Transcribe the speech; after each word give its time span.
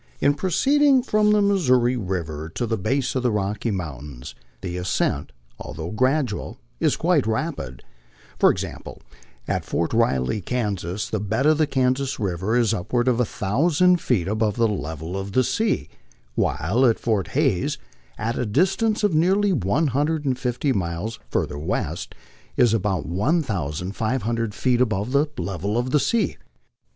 In 0.19 0.33
proceeding 0.33 1.03
from 1.03 1.29
the 1.29 1.43
Missouri 1.43 1.95
river 1.95 2.49
to 2.55 2.65
the 2.65 2.75
base 2.75 3.13
of 3.13 3.21
the 3.21 3.29
Rocky 3.31 3.69
Mountains, 3.69 4.33
the 4.61 4.75
ascent, 4.75 5.31
although 5.59 5.91
gradual, 5.91 6.57
is 6.79 6.95
quite 6.95 7.27
rapid. 7.27 7.83
For 8.39 8.49
example, 8.49 8.99
at 9.47 9.63
Fort 9.63 9.93
Riley, 9.93 10.41
Kansas, 10.41 11.07
the 11.07 11.19
bed 11.19 11.45
of 11.45 11.59
the 11.59 11.67
Kansas 11.67 12.19
river 12.19 12.57
is 12.57 12.73
upward 12.73 13.07
of 13.07 13.19
1,000 13.19 14.01
feet 14.01 14.27
above 14.27 14.55
the 14.55 14.67
level 14.67 15.15
of 15.15 15.33
the 15.33 15.43
sea, 15.43 15.87
while 16.33 16.91
Fort 16.95 17.27
Hays, 17.37 17.77
at 18.17 18.39
a 18.39 18.45
distance 18.47 19.03
of 19.03 19.13
nearly 19.13 19.53
150 19.53 20.73
miles 20.73 21.19
further 21.29 21.59
west, 21.59 22.15
is 22.57 22.73
about 22.73 23.05
1,500 23.05 24.55
feet 24.55 24.81
above 24.81 25.11
the 25.11 25.27
level 25.37 25.77
of 25.77 25.91
the 25.91 25.99
sea. 25.99 26.37